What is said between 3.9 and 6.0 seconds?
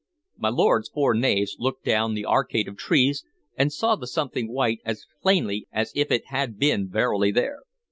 the something white as plainly as